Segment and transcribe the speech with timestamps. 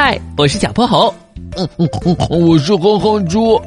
[0.00, 1.12] 嗨，我是小泼猴。
[1.56, 3.60] 嗯嗯嗯，我是哼哼猪。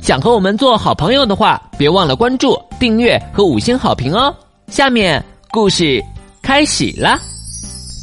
[0.00, 4.34] 想和我们做好朋友的话，别忘了关注、订阅和五星好评哦。
[4.68, 6.02] 下面故事
[6.40, 7.20] 开始啦！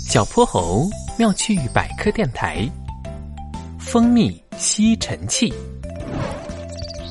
[0.08, 0.88] 小泼猴
[1.18, 2.70] 妙趣百科电台，
[3.80, 5.52] 蜂蜜吸尘器。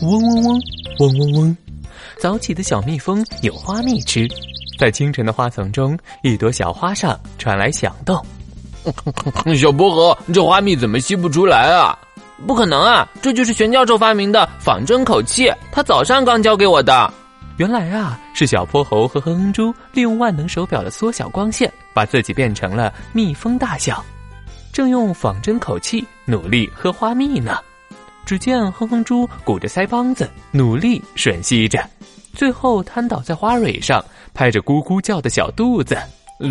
[0.00, 0.60] 嗡嗡嗡，
[1.00, 1.56] 嗡嗡嗡，
[2.20, 4.29] 早起的小蜜蜂有花蜜吃。
[4.79, 8.24] 在清晨的花丛中，一朵小花上传来响动。
[9.57, 11.98] 小薄荷，这花蜜怎么吸不出来啊？
[12.46, 13.08] 不可能啊！
[13.22, 17.12] 这就是玄教授发明的仿真口气，他早上刚教给我的。
[17.58, 24.04] 原来啊，是小泼猴和哼哼猪利用万能手表的缩小光线，把自己变成了蜜蜂大小，
[24.72, 27.58] 正用仿真口气努力喝花蜜呢。
[28.24, 31.85] 只见哼哼猪鼓着腮帮子，努力吮吸着，
[32.34, 35.96] 最后瘫倒在花蕊上，拍着咕咕叫的小肚子。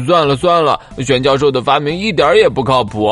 [0.05, 3.09] 算了算了，玄教授的发明一点也不靠谱。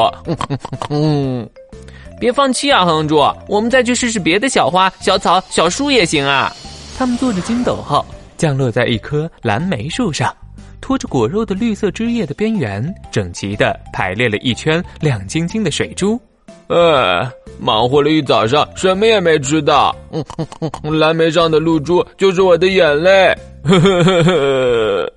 [0.90, 1.48] 嗯，
[2.20, 6.52] 别放弃啊，哼哼猪，我们再去试试别的小花、小草、小树也行啊。
[6.98, 8.06] 他们坐着筋斗号
[8.38, 10.36] 降落在一棵蓝莓树上，
[10.82, 16.20] 拖着果肉的绿色枝叶的边缘，整齐的排列了一圈亮晶晶的水珠。
[16.68, 19.96] 哎，忙活了一早上，什么也没吃到。
[20.84, 23.36] 蓝莓上的露珠就是我的眼泪。
[23.64, 25.14] 呵呵呵呵。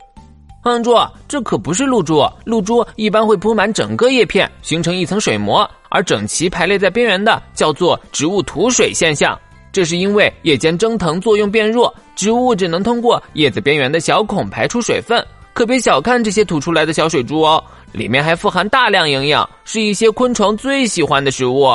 [0.63, 0.95] 哼猪，
[1.27, 9.39] 这可不是露珠，露珠一般会铺满整个叶片，形成一层水膜，而整齐排列在边缘的叫做植物吐水现象。
[9.73, 15.25] 这是因为叶间蒸腾作用变弱，植物只能通过叶子边缘的小孔排出水分。
[15.53, 21.67] 可别小看这些吐出来的小水珠哦，里面还富含大量营养，是一些昆虫最喜欢的食物。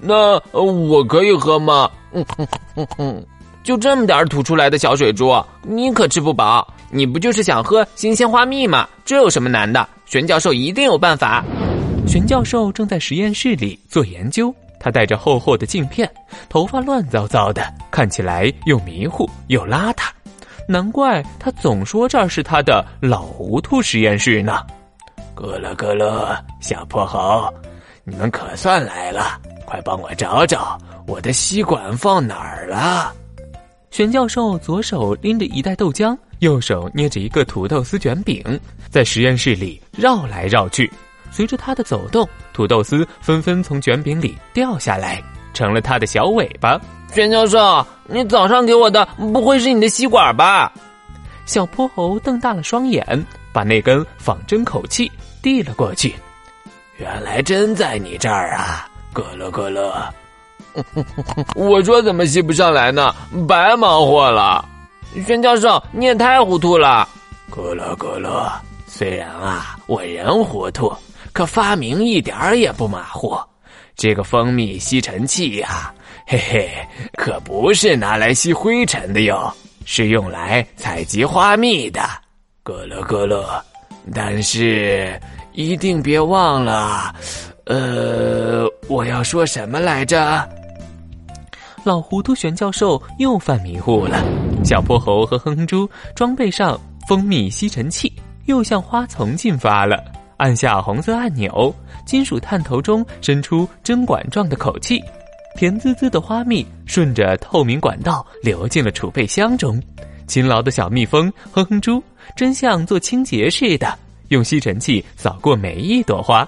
[0.00, 1.90] 那我可以喝吗？
[2.12, 3.26] 嗯哼哼哼
[3.68, 6.66] 就这么点儿吐出来的小水珠，你可吃不饱。
[6.90, 8.88] 你不就是想喝新鲜花蜜吗？
[9.04, 9.86] 这有什么难的？
[10.06, 11.44] 玄教授一定有办法。
[12.06, 16.10] 玄教授正在实验室里做研究，他戴着厚厚的镜片，
[16.48, 20.08] 头发乱糟糟的，看起来又迷糊又邋遢。
[20.66, 24.64] 难怪他总说这儿是他的老糊涂实验室呢。
[25.34, 27.52] 咯咯咯咯，小破猴，
[28.02, 29.38] 你们可算来了！
[29.66, 33.12] 快帮我找找我的吸管放哪儿了。
[33.90, 36.16] 玄教授左手拎着一袋豆浆。
[36.40, 38.42] 右手捏着一个土豆丝卷饼，
[38.90, 40.88] 在实验室里绕来绕去。
[41.32, 45.20] 随着他的走动，土豆丝纷纷从卷饼里掉下来，
[45.52, 46.80] 成了他的小尾巴。
[47.12, 50.72] 玄教授，你早上给我的不会是你的吸管吧？
[51.44, 55.10] 小泼猴瞪大了双眼，把那根仿真口气
[55.42, 56.14] 递了过去。
[56.98, 58.88] 原来真在你这儿啊！
[59.12, 60.14] 咯咯咯咯。
[61.56, 63.14] 我说怎么吸不上来呢？
[63.48, 64.64] 白忙活了。
[65.26, 67.08] 玄教授，你也太糊涂了！
[67.50, 68.50] 咕噜咕噜，
[68.86, 70.92] 虽然啊我人糊涂，
[71.32, 73.36] 可发明一点儿也不马虎。
[73.96, 75.92] 这个蜂蜜吸尘器呀，
[76.26, 76.70] 嘿嘿，
[77.14, 79.52] 可不是拿来吸灰尘的哟，
[79.84, 82.02] 是用来采集花蜜的。
[82.62, 83.42] 咕噜咕噜，
[84.14, 85.18] 但是
[85.52, 87.12] 一定别忘了，
[87.64, 90.48] 呃，我要说什么来着？
[91.88, 94.22] 老糊涂玄教授又犯迷糊了。
[94.62, 96.78] 小泼猴和哼哼猪装备上
[97.08, 98.12] 蜂蜜吸尘器，
[98.44, 100.04] 又向花丛进发了。
[100.36, 105.02] 按下红色按钮，金属探头中伸出针管状的口气，
[105.56, 109.82] 甜滋滋的花蜜顺着透明管道流进了储备箱中。
[110.26, 112.04] 勤劳的小蜜蜂哼哼猪
[112.36, 113.98] 真像做清洁似的，
[114.28, 116.46] 用吸尘器扫过每一朵花，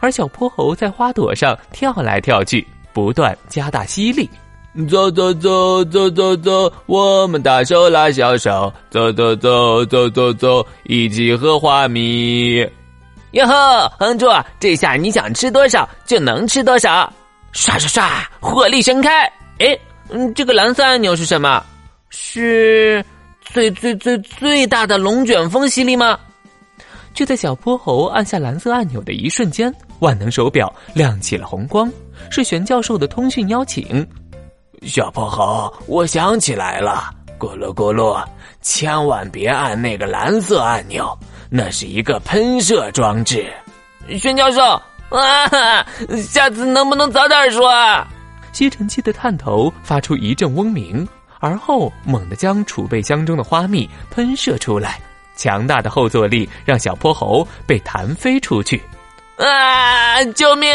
[0.00, 4.28] 而小泼猴在花朵上跳来跳去，不断加大吸力。
[4.88, 12.58] 走走走走走走，我们大手拉小手，走走走走走走，一起喝花蜜。
[13.32, 14.26] 哟呵，哼猪，
[14.60, 17.12] 这下你想吃多少就能吃多少，
[17.52, 19.24] 刷刷刷，火力全开。
[19.58, 19.76] 哎，
[20.08, 21.64] 嗯，这个蓝色按钮是什么？
[22.08, 23.04] 是
[23.40, 26.18] 最最最最大的龙卷风吸力吗？
[27.12, 31.90] 就在小泼猴按下蓝色按钮的一瞬间，万能手表亮起了红光，
[32.30, 34.06] 是玄教授的通讯邀请。
[34.82, 38.22] 小泼猴，我想起来了，咕噜咕噜，
[38.62, 41.16] 千万别按那个蓝色按钮，
[41.50, 43.52] 那是一个喷射装置。
[44.18, 44.62] 玄教授，
[45.10, 45.86] 啊，
[46.22, 47.68] 下次能不能早点说？
[47.68, 48.08] 啊
[48.52, 51.06] 吸尘器的探头发出一阵嗡鸣，
[51.38, 55.00] 而后猛地将储备箱中的花蜜喷射出来，
[55.36, 58.82] 强大的后坐力让小泼猴被弹飞出去。
[59.36, 60.24] 啊！
[60.34, 60.74] 救命！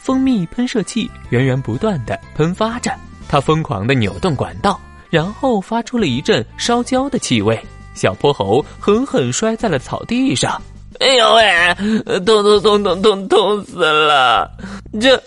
[0.00, 2.90] 蜂蜜喷射器源源不断的喷发着，
[3.28, 4.80] 它疯狂的扭动管道，
[5.10, 7.60] 然后发出了一阵烧焦的气味。
[7.92, 10.60] 小泼猴狠狠摔在了草地上。
[11.00, 11.74] 哎呦喂，
[12.24, 14.50] 痛痛痛痛痛痛死了！
[15.00, 15.22] 这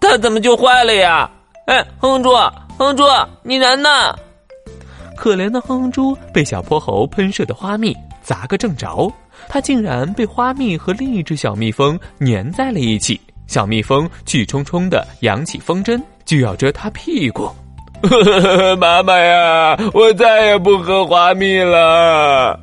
[0.00, 1.30] 它怎么就坏了呀？
[1.66, 2.30] 哎，哼猪，
[2.78, 3.04] 哼猪，
[3.42, 3.90] 你人呢？
[5.16, 9.12] 可怜的哼哼猪被小泼猴喷射的花蜜砸个正着，
[9.48, 13.20] 它竟然被花蜜和另一只小蜜蜂粘在了一起。
[13.54, 17.48] 小蜜蜂气冲冲的扬起风筝，就要蛰他屁股。
[18.80, 22.58] 妈妈呀，我再也不喝花蜜了。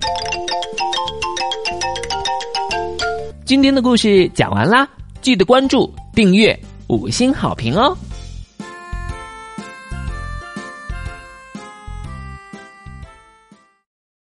[3.45, 4.85] 今天的故事讲完啦，
[5.21, 7.97] 记得关注、订阅、五星好评哦。